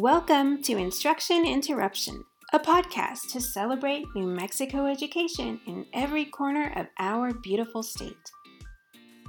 [0.00, 2.22] Welcome to Instruction Interruption,
[2.52, 8.14] a podcast to celebrate New Mexico education in every corner of our beautiful state.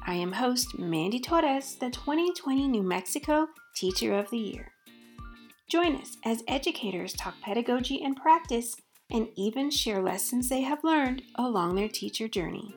[0.06, 4.71] I am host Mandy Torres, the 2020 New Mexico Teacher of the Year.
[5.71, 8.76] Join us as educators talk pedagogy and practice
[9.10, 12.76] and even share lessons they have learned along their teacher journey.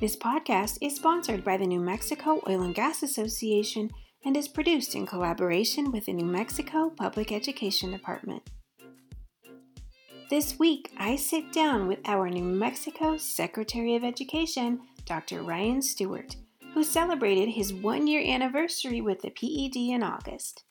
[0.00, 3.90] This podcast is sponsored by the New Mexico Oil and Gas Association
[4.24, 8.42] and is produced in collaboration with the New Mexico Public Education Department.
[10.28, 15.42] This week, I sit down with our New Mexico Secretary of Education, Dr.
[15.42, 16.34] Ryan Stewart,
[16.74, 20.64] who celebrated his one year anniversary with the PED in August.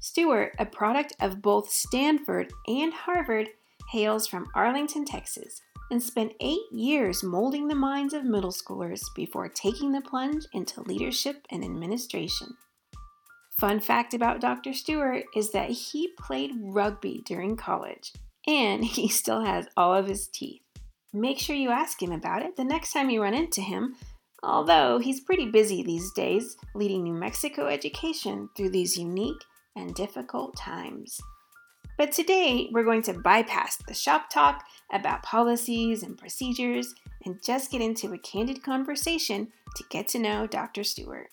[0.00, 3.48] Stewart, a product of both Stanford and Harvard,
[3.90, 9.48] hails from Arlington, Texas, and spent eight years molding the minds of middle schoolers before
[9.48, 12.56] taking the plunge into leadership and administration.
[13.58, 14.72] Fun fact about Dr.
[14.72, 18.12] Stewart is that he played rugby during college,
[18.46, 20.62] and he still has all of his teeth.
[21.12, 23.94] Make sure you ask him about it the next time you run into him,
[24.42, 29.42] although he's pretty busy these days leading New Mexico education through these unique
[29.76, 31.20] and difficult times.
[31.96, 36.92] But today, we're going to bypass the shop talk about policies and procedures
[37.24, 40.82] and just get into a candid conversation to get to know Dr.
[40.82, 41.28] Stewart.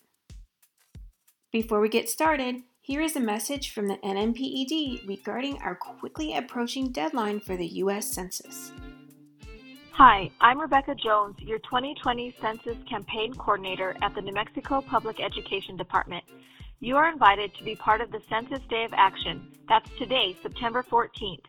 [1.52, 6.92] Before we get started, here is a message from the NMPED regarding our quickly approaching
[6.92, 8.14] deadline for the U.S.
[8.14, 8.72] Census.
[9.94, 15.76] Hi, I'm Rebecca Jones, your 2020 Census Campaign Coordinator at the New Mexico Public Education
[15.76, 16.24] Department.
[16.84, 19.52] You are invited to be part of the Census Day of Action.
[19.70, 21.46] That's today, September 14th.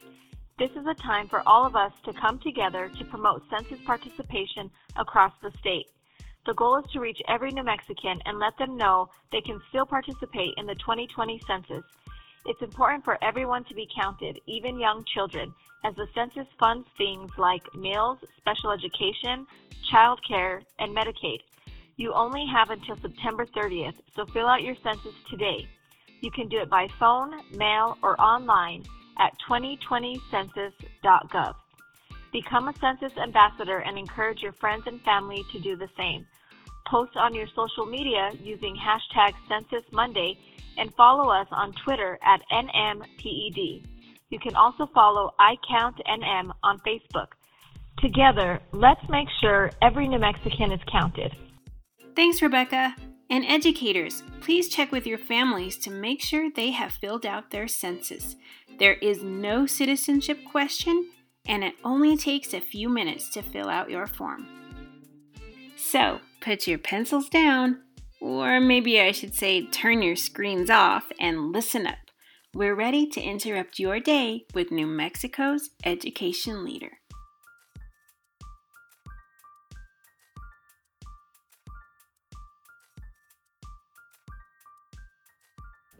[0.58, 4.70] This is a time for all of us to come together to promote census participation
[4.96, 5.86] across the state.
[6.44, 9.86] The goal is to reach every New Mexican and let them know they can still
[9.86, 11.84] participate in the 2020 census.
[12.44, 17.30] It's important for everyone to be counted, even young children, as the census funds things
[17.38, 19.46] like meals, special education,
[19.90, 21.38] child care, and Medicaid.
[22.02, 25.68] You only have until September 30th, so fill out your census today.
[26.20, 28.82] You can do it by phone, mail, or online
[29.20, 31.54] at 2020census.gov.
[32.32, 36.26] Become a census ambassador and encourage your friends and family to do the same.
[36.88, 40.36] Post on your social media using hashtag Census Monday
[40.78, 43.86] and follow us on Twitter at NMPED.
[44.28, 47.28] You can also follow iCountNM on Facebook.
[47.98, 51.32] Together, let's make sure every New Mexican is counted.
[52.14, 52.94] Thanks, Rebecca.
[53.30, 57.66] And educators, please check with your families to make sure they have filled out their
[57.66, 58.36] census.
[58.78, 61.10] There is no citizenship question,
[61.46, 64.46] and it only takes a few minutes to fill out your form.
[65.76, 67.80] So, put your pencils down,
[68.20, 71.98] or maybe I should say turn your screens off and listen up.
[72.54, 76.98] We're ready to interrupt your day with New Mexico's education leader.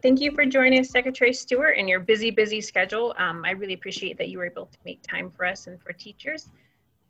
[0.03, 3.15] Thank you for joining us, Secretary Stewart, in your busy, busy schedule.
[3.17, 5.93] Um, I really appreciate that you were able to make time for us and for
[5.93, 6.49] teachers.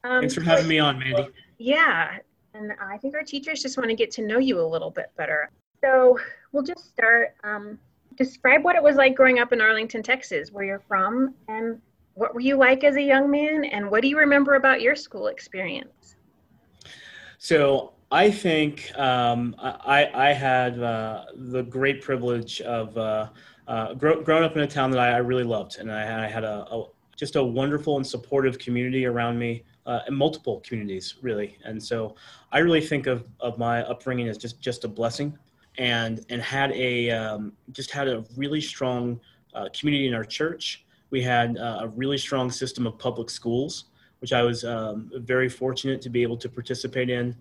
[0.03, 1.27] Um, Thanks for having me on, Mandy.
[1.57, 2.19] Yeah,
[2.53, 5.11] and I think our teachers just want to get to know you a little bit
[5.17, 5.49] better.
[5.81, 6.19] So
[6.51, 7.33] we'll just start.
[7.43, 7.79] Um,
[8.15, 11.81] describe what it was like growing up in Arlington, Texas, where you're from, and
[12.13, 14.95] what were you like as a young man, and what do you remember about your
[14.95, 16.15] school experience?
[17.39, 23.29] So I think um, I, I, had uh, the great privilege of uh,
[23.67, 26.27] uh, grow, growing up in a town that I, I really loved, and I, I
[26.27, 26.85] had a, a,
[27.15, 31.57] just a wonderful and supportive community around me, uh, and multiple communities really.
[31.65, 32.13] And so
[32.51, 35.35] I really think of, of my upbringing as just just a blessing,
[35.79, 39.19] and and had a um, just had a really strong
[39.55, 40.85] uh, community in our church.
[41.09, 43.85] We had uh, a really strong system of public schools,
[44.19, 47.35] which I was um, very fortunate to be able to participate in.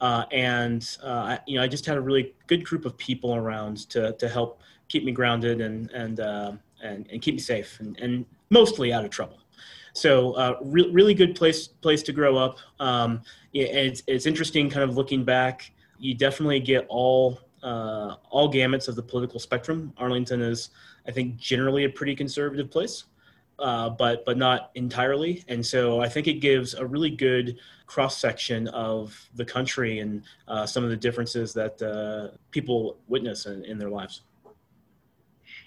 [0.00, 3.88] Uh, and uh, you know, I just had a really good group of people around
[3.90, 6.52] to to help keep me grounded and and uh,
[6.82, 9.38] and, and keep me safe and, and mostly out of trouble.
[9.92, 12.58] So uh, re- really good place place to grow up.
[12.80, 13.22] Um,
[13.54, 15.72] it's it's interesting, kind of looking back.
[15.98, 19.94] You definitely get all uh, all gamuts of the political spectrum.
[19.96, 20.70] Arlington is,
[21.08, 23.04] I think, generally a pretty conservative place
[23.58, 25.44] uh, but but not entirely.
[25.48, 30.22] And so I think it gives a really good cross section of the country and
[30.48, 34.22] uh, some of the differences that uh, people witness in, in their lives.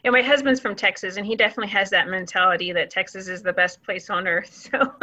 [0.04, 3.52] Yeah, my husband's from Texas, and he definitely has that mentality that Texas is the
[3.52, 4.70] best place on earth.
[4.72, 4.94] So,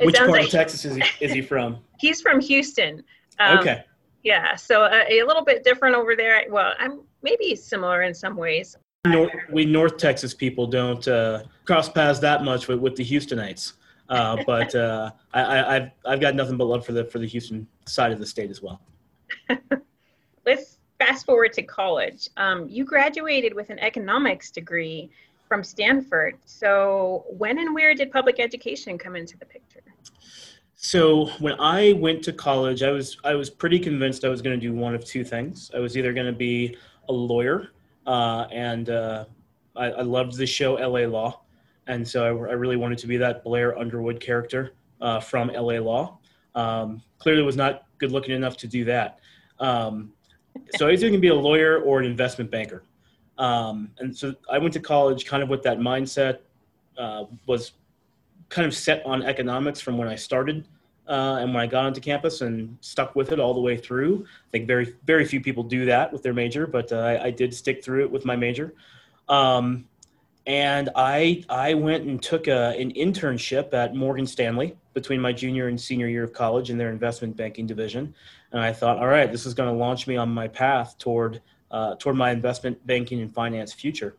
[0.00, 1.78] which part like, of Texas is he, is he from?
[1.98, 3.02] he's from Houston.
[3.38, 3.84] Um, okay.
[4.22, 6.42] Yeah, so uh, a little bit different over there.
[6.48, 8.76] Well, I'm maybe similar in some ways.
[9.10, 13.74] North, we North Texas people don't uh, cross paths that much with, with the Houstonites.
[14.08, 17.66] Uh, but uh, I, have I've got nothing but love for the for the Houston
[17.86, 18.80] side of the state as well.
[20.46, 22.28] Let's fast forward to college.
[22.36, 25.10] Um, you graduated with an economics degree
[25.48, 26.36] from Stanford.
[26.44, 29.80] So when and where did public education come into the picture?
[30.74, 34.58] So when I went to college, I was I was pretty convinced I was going
[34.58, 35.70] to do one of two things.
[35.74, 36.76] I was either going to be
[37.08, 37.70] a lawyer,
[38.06, 39.24] uh, and uh,
[39.74, 41.06] I, I, loved the show L.A.
[41.06, 41.42] Law,
[41.86, 45.80] and so I, I, really wanted to be that Blair Underwood character uh, from L.A.
[45.80, 46.18] Law.
[46.54, 49.18] Um, clearly, was not good looking enough to do that.
[49.58, 50.12] Um,
[50.76, 52.84] so I was either going to be a lawyer or an investment banker.
[53.38, 56.38] Um, and so I went to college kind of with that mindset.
[56.96, 57.72] Uh, was
[58.48, 60.66] kind of set on economics from when I started
[61.08, 64.26] uh, and when I got onto campus and stuck with it all the way through.
[64.48, 67.30] I think very very few people do that with their major, but uh, I, I,
[67.30, 68.74] did stick through it with my major.
[69.28, 69.86] Um,
[70.46, 75.68] and I I went and took a, an internship at Morgan Stanley between my junior
[75.68, 78.14] and senior year of college in their investment banking division,
[78.52, 81.40] and I thought, all right, this is going to launch me on my path toward
[81.70, 84.16] uh, toward my investment banking and finance future.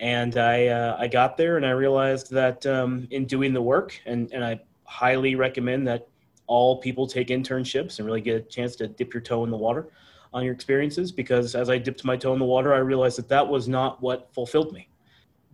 [0.00, 4.00] And I uh, I got there and I realized that um, in doing the work,
[4.06, 6.08] and and I highly recommend that
[6.46, 9.56] all people take internships and really get a chance to dip your toe in the
[9.56, 9.88] water
[10.32, 13.28] on your experiences because as I dipped my toe in the water, I realized that
[13.28, 14.88] that was not what fulfilled me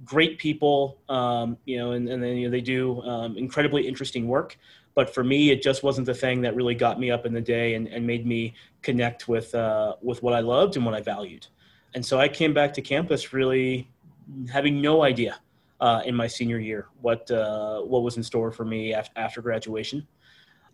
[0.04, 4.26] great people, um, you know, and, and then you know, they do um, incredibly interesting
[4.26, 4.58] work.
[4.94, 7.40] But for me, it just wasn't the thing that really got me up in the
[7.40, 11.00] day and, and made me connect with uh, with what I loved and what I
[11.00, 11.46] valued.
[11.94, 13.90] And so I came back to campus really
[14.50, 15.40] having no idea
[15.81, 20.06] uh, in my senior year what uh, what was in store for me after, graduation.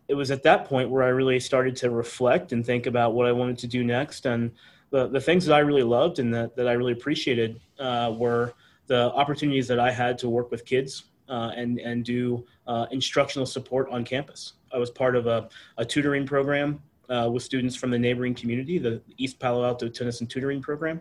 [0.09, 3.27] It was at that point where I really started to reflect and think about what
[3.27, 4.27] I wanted to do next.
[4.27, 4.51] And
[4.91, 8.53] the, the things that I really loved and that, that I really appreciated uh, were
[8.89, 13.47] the opportunities that I had to work with kids uh, and and do uh, instructional
[13.47, 14.55] support on campus.
[14.73, 15.49] I was part of a,
[15.79, 20.21] a tutoring program uh, with students from the neighboring community, the East Palo Alto Tennis
[20.21, 21.01] and Tutoring Program,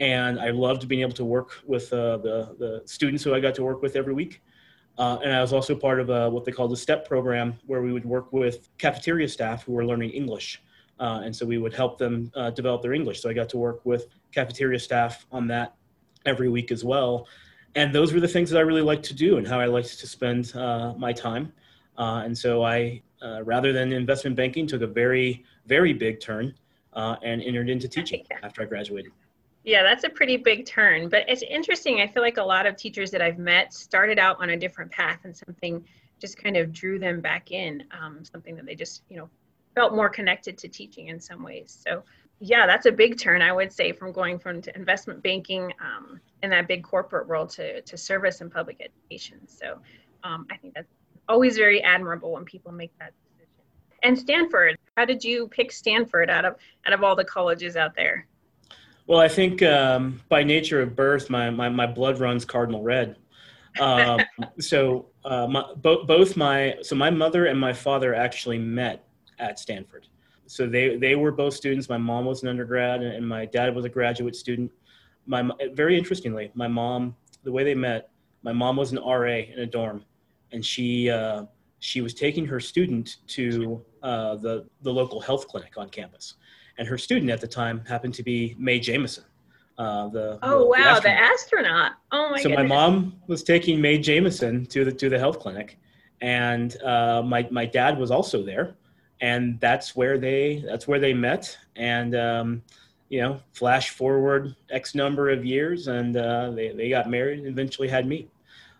[0.00, 3.54] and I loved being able to work with uh, the the students who I got
[3.56, 4.42] to work with every week.
[4.96, 7.82] Uh, and I was also part of a, what they called the STEP program, where
[7.82, 10.60] we would work with cafeteria staff who were learning English.
[10.98, 13.22] Uh, and so we would help them develop their English.
[13.22, 15.74] So I got to work with cafeteria staff on that
[16.26, 17.28] every week as well.
[17.74, 19.98] And those were the things that I really liked to do and how I liked
[20.00, 21.52] to spend uh, my time.
[21.96, 26.54] Uh, and so I, uh, rather than investment banking, took a very, very big turn
[26.94, 29.12] uh, and entered into teaching after I graduated.
[29.68, 31.10] Yeah, that's a pretty big turn.
[31.10, 32.00] But it's interesting.
[32.00, 34.90] I feel like a lot of teachers that I've met started out on a different
[34.90, 35.84] path and something
[36.18, 39.28] just kind of drew them back in, um, something that they just, you know,
[39.74, 41.78] felt more connected to teaching in some ways.
[41.86, 42.02] So
[42.40, 46.48] yeah, that's a big turn, I would say, from going from investment banking um, in
[46.48, 49.46] that big corporate world to, to service and public education.
[49.46, 49.80] So
[50.24, 50.88] um, I think that's
[51.28, 53.52] always very admirable when people make that decision.
[54.02, 56.56] And Stanford, how did you pick Stanford out of
[56.86, 58.26] out of all the colleges out there?
[59.08, 63.16] Well, I think um, by nature of birth, my, my, my blood runs cardinal red.
[63.80, 64.20] Um,
[64.60, 69.04] so uh, my, bo- both my so my mother and my father actually met
[69.40, 70.06] at Stanford
[70.48, 71.88] so they they were both students.
[71.88, 74.72] My mom was an undergrad, and my dad was a graduate student.
[75.26, 78.10] My very interestingly, my mom, the way they met,
[78.42, 80.04] my mom was an RA in a dorm,
[80.52, 81.44] and she uh,
[81.80, 86.34] she was taking her student to uh, the the local health clinic on campus,
[86.78, 89.24] and her student at the time happened to be Mae Jemison.
[89.76, 91.02] Uh, the oh the, wow the astronaut.
[91.02, 92.42] the astronaut oh my god.
[92.42, 92.68] so goodness.
[92.68, 95.78] my mom was taking Mae Jemison to the to the health clinic
[96.20, 98.74] and uh, my my dad was also there
[99.20, 102.62] and that's where they that's where they met and um,
[103.08, 107.46] you know flash forward x number of years and uh, they, they got married and
[107.46, 108.26] eventually had me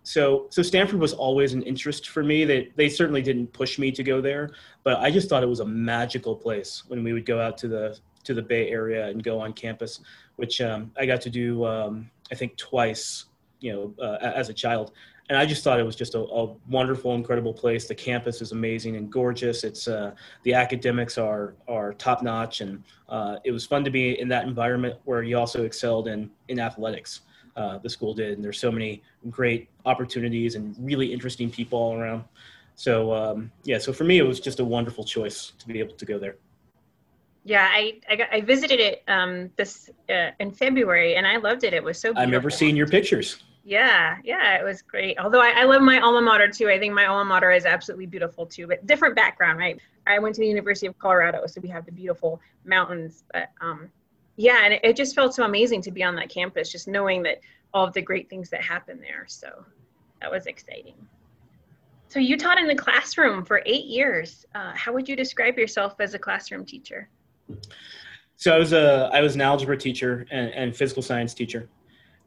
[0.09, 3.93] so so stanford was always an interest for me they, they certainly didn't push me
[3.93, 4.51] to go there
[4.83, 7.69] but i just thought it was a magical place when we would go out to
[7.69, 10.01] the to the bay area and go on campus
[10.37, 13.27] which um, i got to do um, i think twice
[13.61, 14.93] you know uh, as a child
[15.31, 17.87] and I just thought it was just a, a, wonderful, incredible place.
[17.87, 19.63] The campus is amazing and gorgeous.
[19.63, 20.13] It's uh,
[20.43, 24.47] the academics are are top notch, and uh, it was fun to be in that
[24.47, 27.21] environment where you also excelled in in athletics.
[27.57, 31.95] Uh, the school did, and there's so many great opportunities and really interesting people all
[31.95, 32.25] around.
[32.75, 35.95] So um, yeah, so for me, it was just a wonderful choice to be able
[35.95, 36.37] to go there.
[37.45, 41.65] Yeah, I I, got, I visited it um, this uh, in February, and I loved
[41.65, 41.73] it.
[41.73, 42.11] It was so.
[42.11, 42.23] Beautiful.
[42.23, 43.43] I remember seeing your pictures.
[43.65, 45.19] Yeah, yeah, it was great.
[45.19, 46.71] Although I, I, love my alma mater too.
[46.71, 49.79] I think my alma mater is absolutely beautiful too, but different background, right?
[50.07, 53.25] I went to the University of Colorado, so we have the beautiful mountains.
[53.31, 53.91] But um,
[54.39, 57.41] yeah, and it, just felt so amazing to be on that campus, just knowing that
[57.75, 59.25] all of the great things that happened there.
[59.27, 59.65] So
[60.21, 60.95] that was exciting.
[62.07, 64.47] So you taught in the classroom for eight years.
[64.55, 67.11] Uh, how would you describe yourself as a classroom teacher?
[68.37, 71.69] So I was a I was an algebra teacher and, and physical science teacher,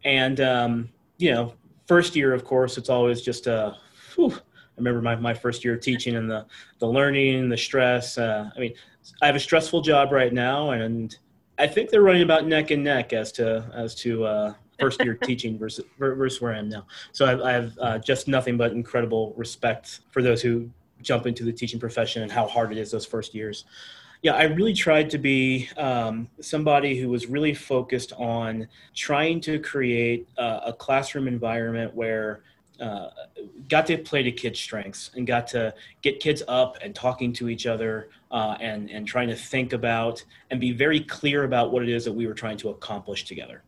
[0.03, 1.53] and um, you know,
[1.87, 3.77] first year, of course, it's always just a.
[4.15, 4.39] Whew, I
[4.75, 6.45] remember my, my first year of teaching and the
[6.79, 8.17] the learning, the stress.
[8.17, 8.73] Uh, I mean,
[9.21, 11.15] I have a stressful job right now, and
[11.61, 15.13] I think they're running about neck and neck as to as to uh, first year
[15.23, 16.87] teaching versus versus where I am now.
[17.11, 20.69] So I, I have uh, just nothing but incredible respect for those who
[21.03, 23.65] jump into the teaching profession and how hard it is those first years.
[24.23, 29.59] Yeah, I really tried to be um, somebody who was really focused on trying to
[29.59, 32.41] create a classroom environment where
[32.81, 33.09] uh,
[33.69, 37.47] got to play to kids' strengths and got to get kids up and talking to
[37.47, 41.83] each other uh, and and trying to think about and be very clear about what
[41.83, 43.63] it is that we were trying to accomplish together.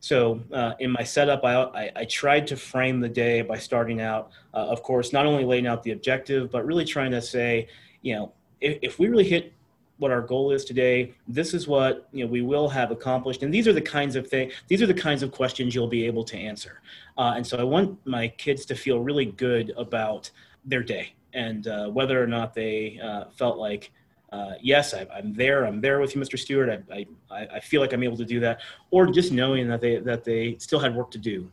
[0.00, 4.02] So uh, in my setup, I, I, I, tried to frame the day by starting
[4.02, 7.68] out, uh, of course, not only laying out the objective, but really trying to say,
[8.02, 9.54] you know, if, if we really hit
[9.98, 13.52] what our goal is today, this is what you know we will have accomplished, and
[13.52, 16.24] these are the kinds of things, these are the kinds of questions you'll be able
[16.24, 16.80] to answer.
[17.16, 20.30] Uh, and so I want my kids to feel really good about
[20.64, 23.92] their day and uh, whether or not they uh, felt like
[24.32, 25.64] uh, yes, I, am there.
[25.64, 26.36] I'm there with you, Mr.
[26.36, 26.82] Stewart.
[26.90, 29.98] I, I, I, feel like I'm able to do that, or just knowing that they
[29.98, 31.48] that they still had work to do.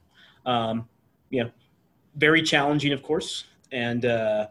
[0.48, 0.90] Um,
[1.30, 1.52] you know,
[2.16, 3.44] very challenging, of course.
[3.72, 4.48] And uh,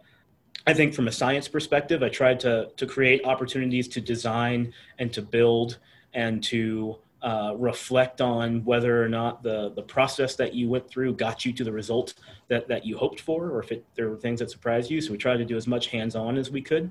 [0.66, 5.12] I think from a science perspective, I tried to to create opportunities to design and
[5.12, 5.78] to build
[6.12, 11.14] and to uh, reflect on whether or not the the process that you went through
[11.14, 12.14] got you to the result
[12.48, 15.00] that that you hoped for, or if it, there were things that surprised you.
[15.00, 16.90] So we tried to do as much hands-on as we could.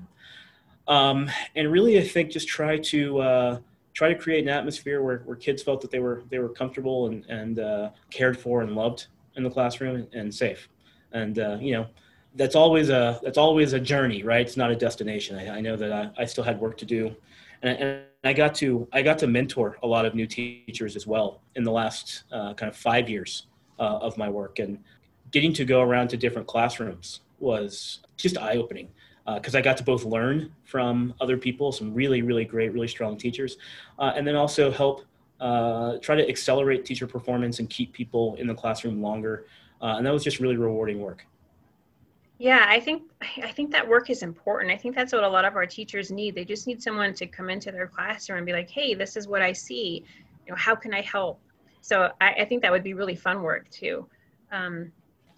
[0.88, 3.58] Um, and really, I think just try to uh,
[3.92, 7.06] try to create an atmosphere where, where kids felt that they were they were comfortable
[7.06, 10.68] and, and uh, cared for and loved in the classroom and safe.
[11.12, 11.86] And uh, you know,
[12.34, 14.46] that's always a that's always a journey, right?
[14.46, 15.36] It's not a destination.
[15.36, 17.14] I, I know that I, I still had work to do,
[17.62, 21.06] and, and, I got to I got to mentor a lot of new teachers as
[21.06, 23.46] well in the last uh, kind of five years
[23.78, 24.78] uh, of my work, and
[25.30, 28.90] getting to go around to different classrooms was just eye opening
[29.34, 32.88] because uh, I got to both learn from other people, some really, really great, really
[32.88, 33.56] strong teachers,
[33.98, 35.04] uh, and then also help
[35.40, 39.46] uh, try to accelerate teacher performance and keep people in the classroom longer.
[39.80, 41.24] Uh, and that was just really rewarding work.
[42.40, 43.02] Yeah, I think
[43.42, 44.72] I think that work is important.
[44.72, 46.34] I think that's what a lot of our teachers need.
[46.34, 49.28] They just need someone to come into their classroom and be like, "Hey, this is
[49.28, 50.02] what I see.
[50.46, 51.38] You know, how can I help?"
[51.82, 54.08] So I, I think that would be really fun work too.
[54.50, 54.90] Um,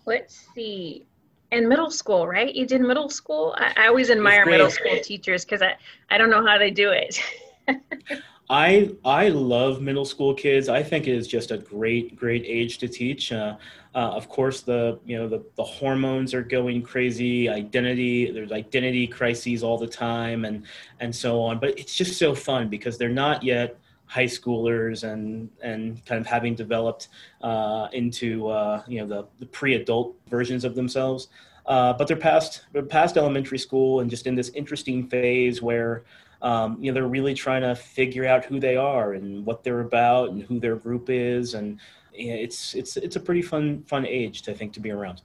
[0.06, 1.04] let's see
[1.50, 2.54] in middle school, right?
[2.54, 3.52] You did middle school.
[3.59, 5.75] I, I always admire middle school teachers because I,
[6.09, 7.21] I don't know how they do it.
[8.50, 10.68] I I love middle school kids.
[10.68, 13.32] I think it is just a great great age to teach.
[13.32, 13.56] Uh,
[13.94, 17.49] uh, of course, the you know the the hormones are going crazy.
[17.49, 20.64] Identity there's identity crises all the time, and
[21.00, 21.58] and so on.
[21.61, 26.26] But it's just so fun because they're not yet high schoolers and and kind of
[26.26, 27.08] having developed
[27.40, 31.28] uh, into uh, you know the, the pre-adult versions of themselves.
[31.64, 36.02] Uh, but they're past they're past elementary school and just in this interesting phase where
[36.42, 39.80] um, you know they're really trying to figure out who they are and what they're
[39.80, 41.80] about and who their group is and
[42.12, 44.90] you know, it's it's it's a pretty fun fun age to I think to be
[44.90, 45.22] around.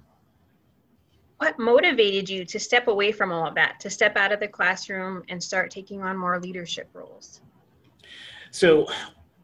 [1.39, 4.47] What motivated you to step away from all of that, to step out of the
[4.47, 7.41] classroom and start taking on more leadership roles?
[8.49, 8.87] So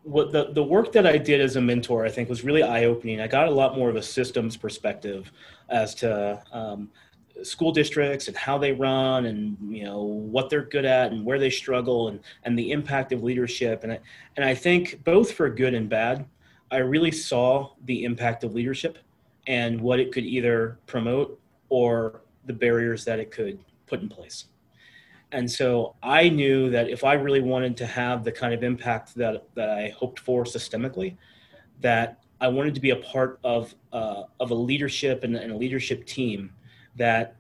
[0.02, 2.86] what the, the work that I did as a mentor, I think was really eye
[2.86, 3.22] opening.
[3.22, 5.32] I got a lot more of a systems perspective
[5.70, 6.90] as to um,
[7.42, 11.40] school districts and how they run and, you know, what they're good at and where
[11.40, 13.84] they struggle and, and the impact of leadership.
[13.84, 14.00] And I,
[14.38, 16.26] and I think both for good and bad,
[16.72, 18.98] I really saw the impact of leadership
[19.48, 24.46] and what it could either promote or the barriers that it could put in place.
[25.32, 29.16] And so I knew that if I really wanted to have the kind of impact
[29.16, 31.18] that, that I hoped for systemically,
[31.82, 35.56] that I wanted to be a part of, uh, of a leadership and, and a
[35.58, 36.52] leadership team
[36.96, 37.36] that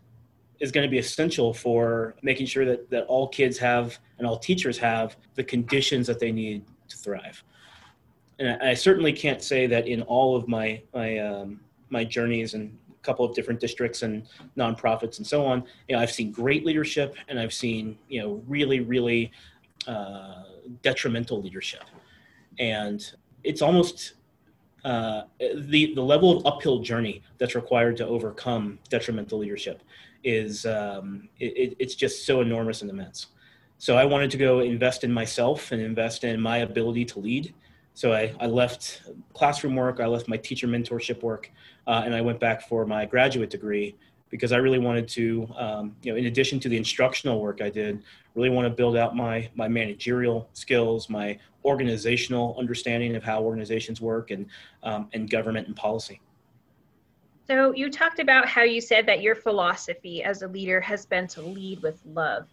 [0.60, 4.38] is going to be essential for making sure that, that all kids have and all
[4.38, 7.44] teachers have the conditions that they need to thrive.
[8.40, 12.54] And I, I certainly can't say that in all of my, my, um, my journeys
[12.54, 14.26] and a couple of different districts and
[14.58, 15.64] nonprofits and so on.
[15.88, 19.32] You know, I've seen great leadership and I've seen, you know, really, really
[19.88, 20.44] uh,
[20.82, 21.84] detrimental leadership.
[22.60, 23.06] And
[23.44, 24.14] it's almost
[24.84, 29.82] uh, the, the level of uphill journey that's required to overcome detrimental leadership
[30.24, 33.28] is um, it, it's just so enormous and immense.
[33.78, 37.54] So I wanted to go invest in myself and invest in my ability to lead.
[37.96, 41.52] So I, I left classroom work, I left my teacher mentorship work,
[41.86, 43.96] uh, and I went back for my graduate degree
[44.30, 47.70] because I really wanted to, um, you know, in addition to the instructional work I
[47.70, 53.42] did, really want to build out my my managerial skills, my organizational understanding of how
[53.42, 54.48] organizations work, and
[54.84, 56.22] um, and government and policy.
[57.46, 61.28] So you talked about how you said that your philosophy as a leader has been
[61.28, 62.48] to lead with love.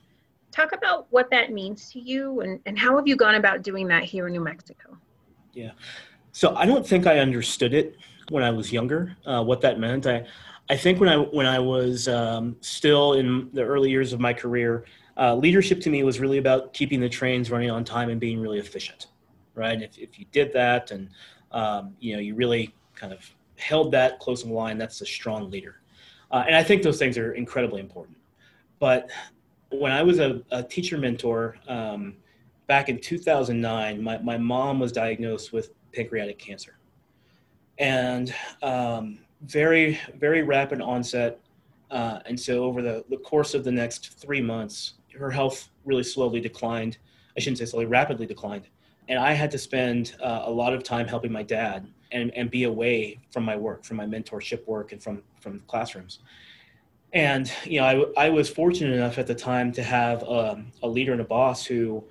[0.50, 3.86] Talk about what that means to you and, and how have you gone about doing
[3.86, 4.98] that here in New Mexico?
[5.52, 5.70] Yeah.
[6.32, 7.96] So I don't think I understood it
[8.30, 10.06] when I was younger, uh, what that meant.
[10.06, 10.26] I,
[10.68, 14.32] I think when I when I was um, still in the early years of my
[14.32, 14.84] career,
[15.20, 18.40] uh, leadership to me was really about keeping the trains running on time and being
[18.40, 19.08] really efficient,
[19.54, 19.74] right?
[19.74, 21.10] And if if you did that and
[21.52, 25.50] um, you know you really kind of held that close in line, that's a strong
[25.50, 25.80] leader.
[26.30, 28.16] Uh, and I think those things are incredibly important.
[28.78, 29.10] But
[29.70, 32.16] when I was a, a teacher mentor um,
[32.66, 36.78] back in 2009, my, my mom was diagnosed with pancreatic cancer.
[37.78, 41.40] And um, very, very rapid onset.
[41.90, 46.02] Uh, and so over the, the course of the next three months, her health really
[46.02, 46.98] slowly declined.
[47.36, 48.68] I shouldn't say slowly, rapidly declined.
[49.08, 52.50] And I had to spend uh, a lot of time helping my dad and, and
[52.50, 56.20] be away from my work, from my mentorship work and from, from classrooms.
[57.12, 60.88] And, you know, I, I was fortunate enough at the time to have um, a
[60.88, 62.04] leader and a boss who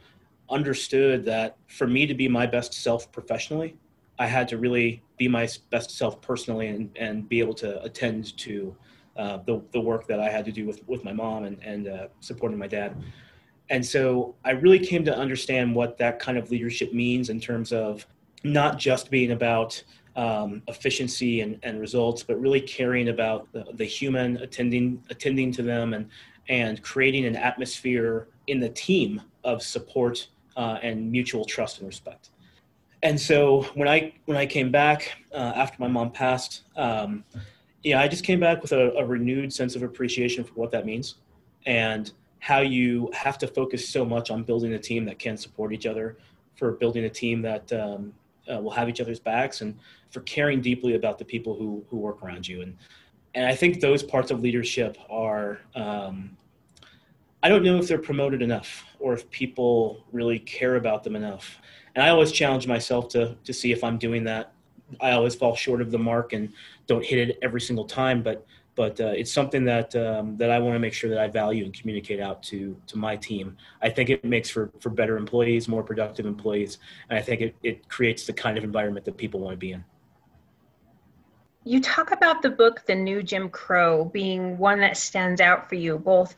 [0.50, 3.78] understood that for me to be my best self professionally,
[4.18, 8.38] I had to really be my best self personally and, and be able to attend
[8.40, 8.76] to
[9.20, 11.88] uh, the, the work that I had to do with, with my mom and, and
[11.88, 12.96] uh, supporting my dad.
[13.70, 17.72] And so I really came to understand what that kind of leadership means in terms
[17.72, 18.08] of
[18.44, 19.84] not just being about
[20.16, 25.62] um, efficiency and, and results, but really caring about the, the human, attending attending to
[25.62, 26.10] them, and
[26.48, 32.32] and creating an atmosphere in the team of support uh, and mutual trust and respect
[33.04, 37.24] and so when I when I came back uh, after my mom passed, um,
[37.84, 40.86] yeah, I just came back with a, a, renewed sense of appreciation for what that
[40.86, 41.16] means,
[41.66, 45.74] and how you have to focus so much on building a team that can support
[45.74, 46.18] each other,
[46.56, 48.14] for building a team that um,
[48.52, 49.78] uh, will have each other's backs, and
[50.12, 52.62] for caring deeply about the people who who work around you.
[52.62, 52.76] And
[53.36, 55.60] and I think those parts of leadership are.
[55.76, 56.36] Um,
[57.42, 61.62] I don't know if they're promoted enough or if people really care about them enough
[61.96, 64.54] and I always challenge myself to to see if I'm doing that.
[65.02, 66.54] I always fall short of the mark and
[66.90, 70.58] don't hit it every single time, but but uh, it's something that um, that I
[70.60, 73.56] want to make sure that I value and communicate out to to my team.
[73.82, 77.56] I think it makes for for better employees, more productive employees, and I think it,
[77.64, 79.86] it creates the kind of environment that people want to be in.
[81.64, 85.76] You talk about the book The New Jim Crow being one that stands out for
[85.76, 86.36] you, both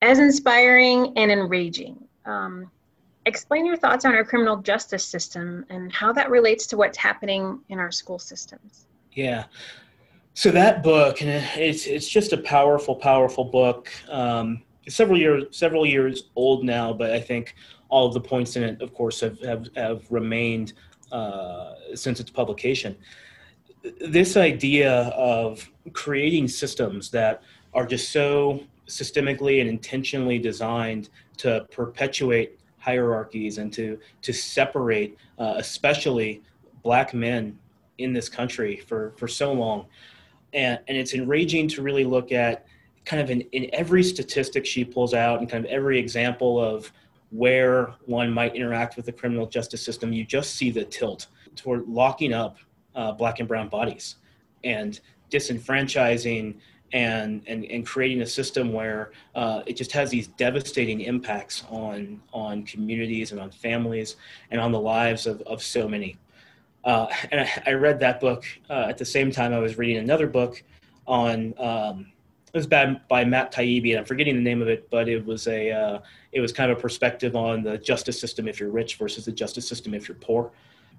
[0.00, 2.02] as inspiring and enraging.
[2.24, 2.70] Um,
[3.26, 7.60] explain your thoughts on our criminal justice system and how that relates to what's happening
[7.68, 8.86] in our school systems.
[9.12, 9.44] Yeah.
[10.34, 13.90] So that book, and it's it's just a powerful, powerful book.
[14.08, 17.54] Um, several years several years old now, but I think
[17.90, 20.72] all of the points in it, of course, have have, have remained
[21.12, 22.96] uh, since its publication.
[24.00, 27.42] This idea of creating systems that
[27.74, 35.54] are just so systemically and intentionally designed to perpetuate hierarchies and to to separate, uh,
[35.58, 36.40] especially
[36.82, 37.58] black men
[37.98, 39.84] in this country for for so long,
[40.52, 42.66] and and it's enraging to really look at
[43.04, 46.92] kind of in, in every statistic she pulls out and kind of every example of
[47.30, 51.88] where one might interact with the criminal justice system, you just see the tilt toward
[51.88, 52.58] locking up
[52.94, 54.16] uh, black and brown bodies
[54.64, 56.54] and disenfranchising
[56.92, 62.20] and, and, and creating a system where uh, it just has these devastating impacts on,
[62.34, 64.16] on communities and on families
[64.50, 66.18] and on the lives of, of so many.
[66.84, 70.26] Uh, and I, read that book uh, at the same time I was reading another
[70.26, 70.62] book
[71.06, 72.12] on, um,
[72.52, 75.24] it was by, by Matt Taibbi, and I'm forgetting the name of it, but it
[75.24, 75.98] was a, uh,
[76.32, 79.32] it was kind of a perspective on the justice system if you're rich versus the
[79.32, 80.50] justice system if you're poor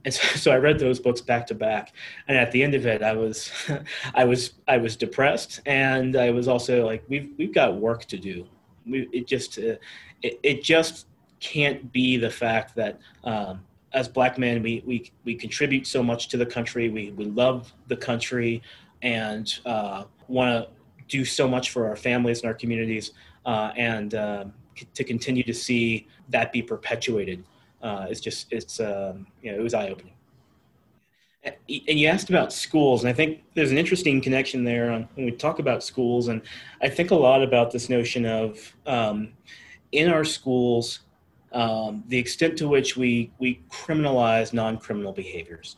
[0.06, 1.94] and so, so, I read those books back to back,
[2.28, 3.52] and at the end of it, I was,
[4.14, 8.18] I was, I was depressed, and I was also like, we've we've got work to
[8.18, 8.48] do.
[8.86, 9.76] We, it just, uh,
[10.22, 11.08] it, it just
[11.40, 13.62] can't be the fact that um,
[13.94, 16.90] as black men, we, we we contribute so much to the country.
[16.90, 18.62] We we love the country,
[19.02, 20.70] and uh, want to
[21.08, 23.12] do so much for our families and our communities,
[23.46, 24.54] uh, and um,
[24.94, 27.44] to continue to see that be perpetuated
[27.84, 30.14] uh, it's just it's um, you know it was eye opening.
[31.46, 35.26] And you asked about schools, and I think there's an interesting connection there on when
[35.26, 36.42] we talk about schools, and
[36.82, 39.34] I think a lot about this notion of um,
[39.92, 41.02] in our schools
[41.54, 45.78] um, the extent to which we we criminalize non-criminal behaviors.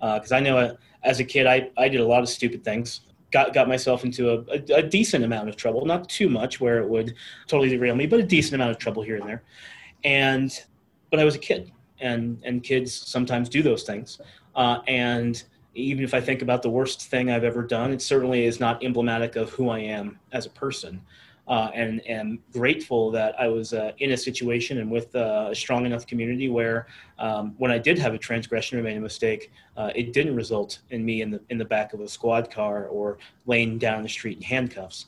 [0.00, 2.62] Because uh, I know uh, as a kid, I, I did a lot of stupid
[2.62, 3.00] things.
[3.30, 6.78] Got got myself into a, a, a, decent amount of trouble, not too much where
[6.78, 7.14] it would
[7.46, 9.42] totally derail me, but a decent amount of trouble here and there.
[10.04, 10.50] And
[11.10, 14.20] but I was a kid, and and kids sometimes do those things.
[14.54, 15.42] Uh, and
[15.74, 18.82] even if I think about the worst thing I've ever done, it certainly is not
[18.82, 21.00] emblematic of who I am as a person
[21.48, 25.54] uh, and am grateful that I was uh, in a situation and with uh, a
[25.54, 26.86] strong enough community where
[27.18, 30.80] um, when I did have a transgression or made a mistake, uh, it didn't result
[30.90, 34.08] in me in the in the back of a squad car or laying down the
[34.08, 35.06] street in handcuffs.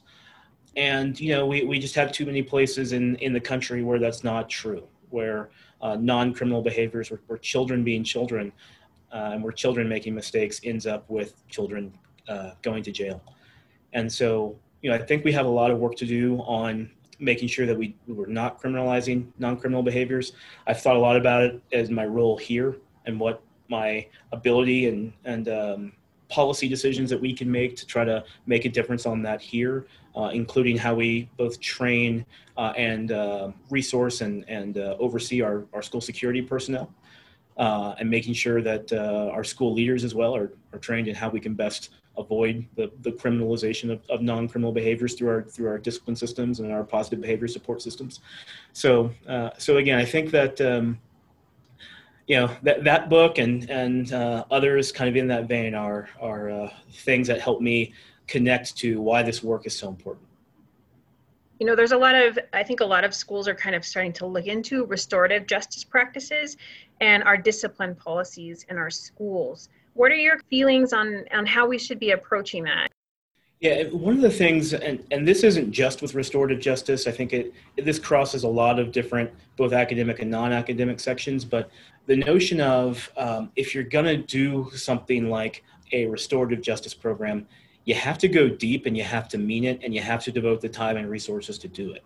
[0.77, 3.99] And you know, we, we just have too many places in, in the country where
[3.99, 5.51] that's not true, where
[5.83, 8.53] uh, non-criminal behaviors, where, where, children being children,
[9.13, 11.93] uh, and where children making mistakes ends up with children
[12.63, 13.21] going to jail.
[13.93, 16.91] And so you know, I think we have a lot of work to do on
[17.19, 20.33] making sure that we we're not criminalizing non-criminal behaviors.
[20.67, 25.13] I've thought a lot about it as my role here and what my ability and
[25.25, 25.93] and um,
[26.29, 29.87] policy decisions that we can make to try to make a difference on that here,
[30.17, 32.25] uh, including how we both train
[32.57, 36.93] uh, and uh, resource and and uh, oversee our our school security personnel.
[37.57, 41.15] Uh, and making sure that uh, our school leaders as well are, are trained in
[41.15, 45.69] how we can best avoid the, the criminalization of, of non-criminal behaviors through our through
[45.69, 48.21] our discipline systems and our positive behavior support systems.
[48.73, 50.99] So uh, so again, I think that um,
[52.27, 56.09] you know that that book and and uh, others kind of in that vein are
[56.21, 57.95] are uh, things that help me
[58.27, 60.27] connect to why this work is so important.
[61.59, 63.85] You know, there's a lot of I think a lot of schools are kind of
[63.85, 66.57] starting to look into restorative justice practices
[67.01, 71.79] and our discipline policies in our schools what are your feelings on, on how we
[71.79, 72.89] should be approaching that?
[73.61, 77.35] Yeah, one of the things, and, and this isn't just with restorative justice, I think
[77.35, 81.71] it, this crosses a lot of different, both academic and non academic sections, but
[82.07, 87.47] the notion of um, if you're going to do something like a restorative justice program,
[87.85, 90.33] you have to go deep and you have to mean it and you have to
[90.33, 92.05] devote the time and resources to do it.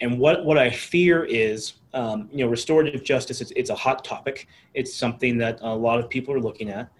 [0.00, 4.04] And what, what I fear is, um, you know, restorative justice, it's, it's a hot
[4.04, 4.48] topic.
[4.74, 6.90] It's something that a lot of people are looking at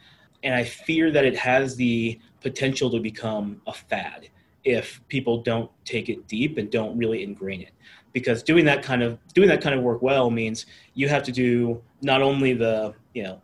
[0.43, 4.29] and I fear that it has the potential to become a fad
[4.65, 7.73] if people don't take it deep and don't really ingrain it.
[8.13, 11.33] Because doing that kind of doing that kind of work well means you have to
[11.33, 13.41] do not only the you know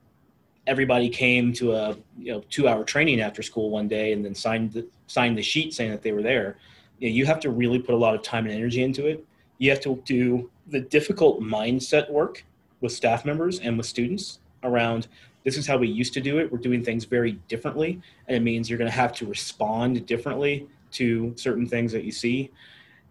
[0.66, 4.34] everybody came to a you know two hour training after school one day and then
[4.34, 6.58] signed the signed the sheet saying that they were there.
[6.98, 9.24] You, know, you have to really put a lot of time and energy into it.
[9.56, 12.44] You have to do the difficult mindset work
[12.80, 15.08] with staff members and with students around
[15.48, 16.52] this is how we used to do it.
[16.52, 20.68] We're doing things very differently, and it means you're going to have to respond differently
[20.92, 22.50] to certain things that you see,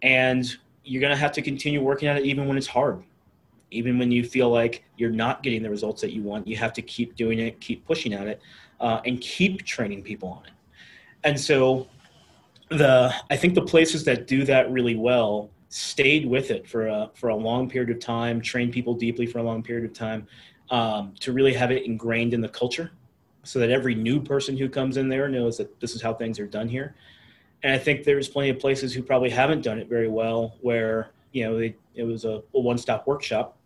[0.03, 0.45] and
[0.83, 3.01] you're going to have to continue working at it even when it's hard,
[3.71, 6.47] even when you feel like you're not getting the results that you want.
[6.47, 8.39] You have to keep doing it, keep pushing at it,
[8.79, 10.53] uh, and keep training people on it.
[11.23, 11.87] And so,
[12.69, 17.09] the I think the places that do that really well stayed with it for a
[17.15, 20.27] for a long period of time, trained people deeply for a long period of time,
[20.69, 22.91] um, to really have it ingrained in the culture
[23.43, 26.39] so that every new person who comes in there knows that this is how things
[26.39, 26.95] are done here.
[27.63, 31.11] And I think there's plenty of places who probably haven't done it very well where,
[31.31, 33.57] you know, they, it was a, a one stop workshop.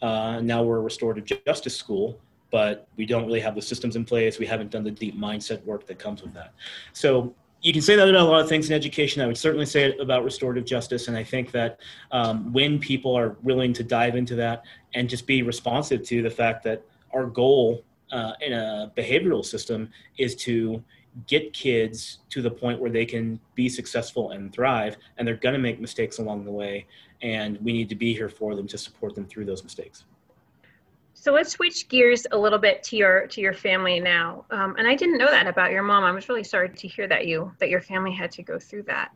[0.00, 2.18] Uh, now we're a restorative justice school,
[2.50, 4.38] but we don't really have the systems in place.
[4.38, 6.52] We haven't done the deep mindset work that comes with that.
[6.92, 9.22] So you can say that about a lot of things in education.
[9.22, 11.06] I would certainly say it about restorative justice.
[11.06, 15.26] And I think that um, when people are willing to dive into that and just
[15.26, 16.82] be responsive to the fact that
[17.14, 20.82] our goal uh, in a behavioral system is to
[21.28, 25.52] get kids to the point where they can be successful and thrive, and they're going
[25.52, 26.86] to make mistakes along the way.
[27.20, 30.04] And we need to be here for them to support them through those mistakes.
[31.22, 34.44] So let's switch gears a little bit to your to your family now.
[34.50, 36.02] Um, and I didn't know that about your mom.
[36.02, 38.82] I was really sorry to hear that you that your family had to go through
[38.88, 39.12] that.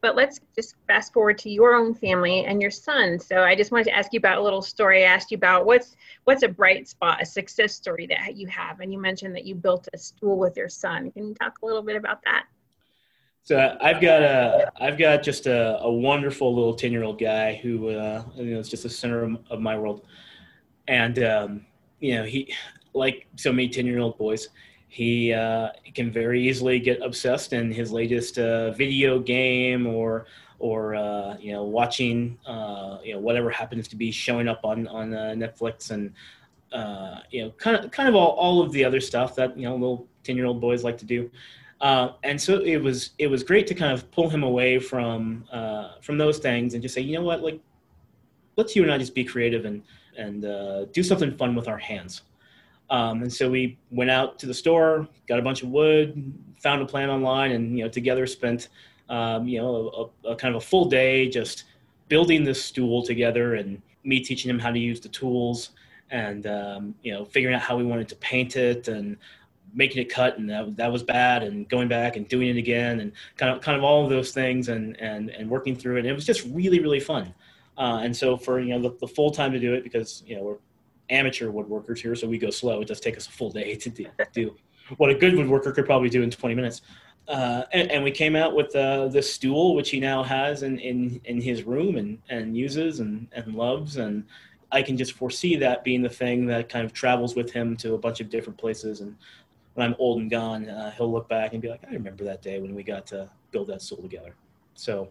[0.00, 3.18] But let's just fast forward to your own family and your son.
[3.18, 5.04] So I just wanted to ask you about a little story.
[5.04, 8.80] I asked you about what's what's a bright spot, a success story that you have,
[8.80, 11.10] and you mentioned that you built a stool with your son.
[11.10, 12.46] Can you talk a little bit about that?
[13.42, 17.56] So I've got a I've got just a, a wonderful little ten year old guy
[17.56, 20.06] who uh, you know is just the center of, of my world
[20.90, 21.64] and um,
[22.00, 22.52] you know he
[22.92, 24.48] like so many 10 year old boys
[24.88, 30.26] he, uh, can very easily get obsessed in his latest uh, video game or
[30.58, 34.88] or uh, you know watching uh, you know whatever happens to be showing up on
[34.88, 36.12] on uh, Netflix and
[36.72, 39.62] uh, you know kind of kind of all, all of the other stuff that you
[39.62, 41.30] know little 10 year old boys like to do.
[41.80, 45.44] And so it was it was great to kind of pull him away from
[46.02, 47.42] from those things and just say you know what?
[47.42, 47.60] Like
[48.56, 49.82] let's you and I just be creative and
[50.16, 52.22] and uh, do something fun with our hands.
[52.90, 56.82] Um, and so we went out to the store, got a bunch of wood, found
[56.82, 58.68] a plan online, and you know together spent
[59.08, 61.64] um, you know a, a, kind of a full day just
[62.08, 65.70] building this stool together, and me teaching him how to use the tools,
[66.10, 69.16] and um, you know figuring out how we wanted to paint it, and
[69.72, 73.00] making it cut, and that, that was bad, and going back and doing it again,
[73.00, 76.00] and kind of kind of all of those things, and and and working through it.
[76.00, 77.32] And it was just really really fun.
[77.78, 80.36] Uh, and so for you know the, the full time to do it because you
[80.36, 80.56] know we're
[81.08, 82.80] amateur woodworkers here, so we go slow.
[82.80, 84.56] It does take us a full day to do, do
[84.96, 86.82] what a good woodworker could probably do in 20 minutes.
[87.28, 90.80] Uh, and, and, we came out with uh, this stool, which he now has in,
[90.80, 93.98] in, in his room and, and uses and, and loves.
[93.98, 94.24] And
[94.72, 97.94] I can just foresee that being the thing that kind of travels with him to
[97.94, 99.00] a bunch of different places.
[99.00, 99.16] And
[99.74, 102.42] when I'm old and gone, uh, he'll look back and be like, I remember that
[102.42, 104.34] day when we got to build that stool together.
[104.74, 105.10] So,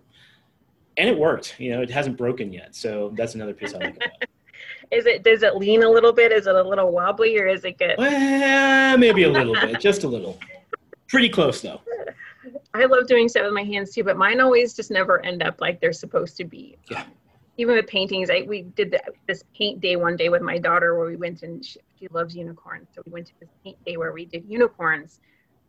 [1.00, 1.56] and it worked.
[1.60, 2.76] You know, it hasn't broken yet.
[2.76, 4.30] So that's another piece I like about it.
[4.92, 6.32] Is it does it lean a little bit?
[6.32, 7.94] Is it a little wobbly or is it good?
[8.00, 10.40] Well, maybe a little bit, just a little.
[11.08, 11.82] Pretty close though.
[12.74, 15.62] I love doing stuff with my hands too, but mine always just never end up
[15.62, 16.76] like they're supposed to be.
[16.90, 17.04] Yeah.
[17.58, 20.98] Even with paintings, I we did the, this paint day one day with my daughter
[20.98, 23.96] where we went and she, she loves unicorns, so we went to this paint day
[23.96, 25.20] where we did unicorns.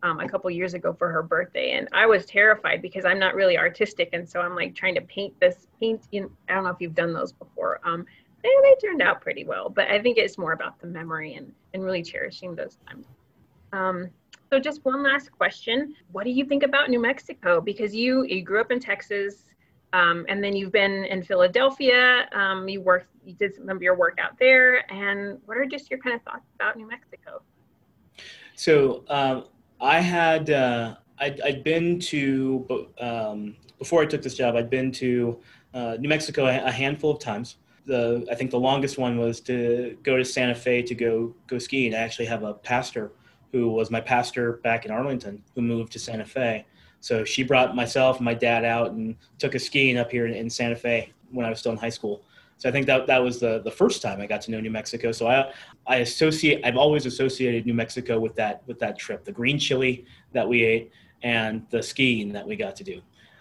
[0.03, 3.35] Um, a couple years ago for her birthday and i was terrified because i'm not
[3.35, 6.71] really artistic and so i'm like trying to paint this paint in i don't know
[6.71, 8.07] if you've done those before um,
[8.45, 9.69] and they turned out pretty well.
[9.69, 13.07] But I think it's more about the memory and, and really cherishing those times.
[13.73, 14.09] Um,
[14.51, 15.95] so just one last question.
[16.13, 17.61] What do you think about New Mexico?
[17.61, 19.45] Because you, you grew up in Texas
[19.93, 22.29] um, and then you've been in Philadelphia.
[22.33, 24.91] Um, you worked, you did some of your work out there.
[24.93, 27.43] And what are just your kind of thoughts about New Mexico?
[28.57, 29.45] So um,
[29.81, 34.93] I had, uh, I'd, I'd, been to, um, before I took this job, I'd been
[34.93, 35.41] to
[35.73, 39.97] uh, New Mexico a handful of times the I think the longest one was to
[40.03, 41.95] go to Santa Fe to go go skiing.
[41.95, 43.13] I actually have a pastor
[43.53, 46.65] who was my pastor back in Arlington who moved to Santa Fe.
[47.01, 50.35] So she brought myself and my dad out and took us skiing up here in,
[50.35, 52.23] in Santa Fe when I was still in high school.
[52.61, 54.71] So I think that that was the the first time I got to know New
[54.71, 55.13] Mexico.
[55.13, 55.51] So I
[55.87, 60.05] I associate I've always associated New Mexico with that with that trip, the green chili
[60.33, 60.93] that we ate
[61.23, 63.01] and the skiing that we got to do.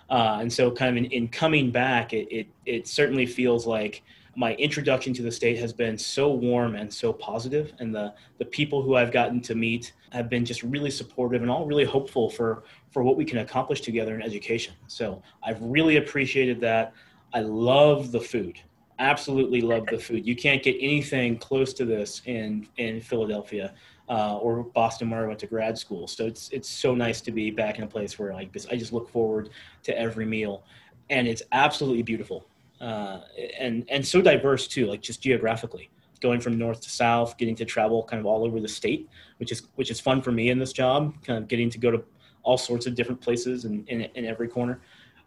[0.10, 4.04] Uh, and so kind of in, in coming back, it, it, it certainly feels like
[4.36, 8.46] my introduction to the state has been so warm and so positive and the the
[8.46, 12.30] people who I've gotten to meet have been just really supportive and all really hopeful
[12.30, 14.76] for for what we can accomplish together in education.
[14.88, 16.94] So I've really appreciated that.
[17.34, 18.62] I love the food.
[19.00, 20.28] Absolutely love the food.
[20.28, 23.74] You can't get anything close to this in in Philadelphia
[24.10, 26.08] uh, or Boston where I went to grad school.
[26.08, 28.68] So it's it's so nice to be back in a place where like this.
[28.70, 29.50] I just look forward
[29.84, 30.64] to every meal,
[31.10, 32.46] and it's absolutely beautiful
[32.82, 33.22] uh,
[33.60, 35.90] and and so diverse too, like just geographically,
[36.22, 39.52] going from north to south, getting to travel kind of all over the state, which
[39.52, 42.04] is which is fun for me in this job, kind of getting to go to
[42.44, 44.80] all sorts of different places in in, in every corner.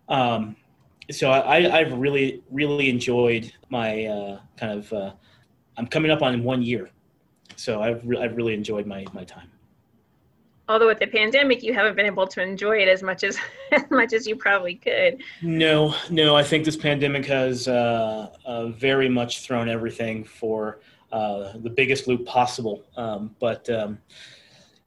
[0.09, 0.57] Um,
[1.11, 4.93] so I, I've really really enjoyed my uh, kind of.
[4.93, 5.13] Uh,
[5.77, 6.91] I'm coming up on one year,
[7.57, 9.49] so I've re- I've really enjoyed my my time.
[10.69, 13.37] Although with the pandemic you haven't been able to enjoy it as much as
[13.73, 15.23] as much as you probably could.
[15.43, 21.53] No no i think this pandemic has uh, uh, very much thrown everything for uh,
[21.59, 22.83] the biggest loop possible.
[22.97, 23.99] Um, but um,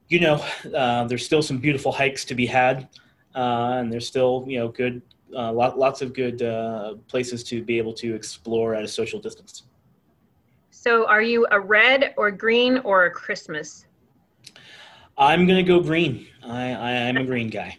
[0.08, 2.88] you know uh, there's still some beautiful hikes to be had
[3.34, 5.02] uh, and there's still you know good
[5.36, 6.38] uh, lot, lots of good
[7.08, 9.64] places to be able to explore at a social distance
[10.70, 13.86] so are you a red or green or a christmas
[15.18, 16.26] I'm going to go green.
[16.44, 17.78] I, I, am a green guy.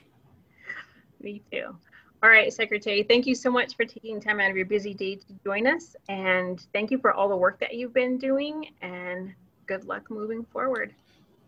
[1.22, 1.76] Me too.
[2.24, 5.16] All right, Secretary, thank you so much for taking time out of your busy day
[5.16, 5.96] to join us.
[6.10, 8.72] And thank you for all the work that you've been doing.
[8.82, 9.36] And
[9.68, 10.96] good luck moving forward.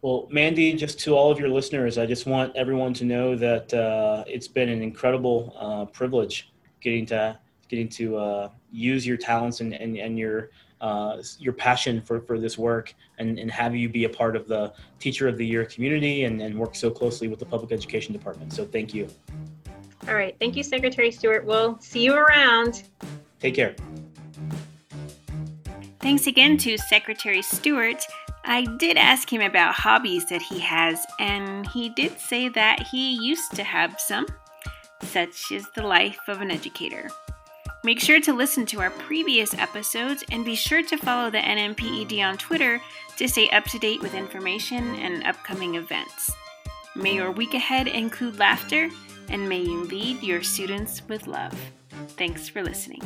[0.02, 3.74] Well, Mandy, just to all of your listeners, I just want everyone to know that
[3.74, 9.60] uh, it's been an incredible uh, privilege getting to getting to uh, use your talents
[9.60, 13.90] and, and, and your uh, your passion for, for this work and, and have you
[13.90, 17.28] be a part of the Teacher of the Year community and, and work so closely
[17.28, 18.54] with the Public Education Department.
[18.54, 19.08] So thank you.
[20.08, 20.36] All right.
[20.40, 21.44] Thank you, Secretary Stewart.
[21.44, 22.84] We'll see you around.
[23.42, 23.76] Take care.
[26.00, 28.02] Thanks again to Secretary Stewart.
[28.44, 33.16] I did ask him about hobbies that he has, and he did say that he
[33.16, 34.26] used to have some.
[35.04, 37.10] Such is the life of an educator.
[37.84, 42.22] Make sure to listen to our previous episodes and be sure to follow the NMPED
[42.22, 42.82] on Twitter
[43.18, 46.32] to stay up to date with information and upcoming events.
[46.96, 48.90] May your week ahead include laughter
[49.30, 51.54] and may you lead your students with love.
[52.18, 53.02] Thanks for listening.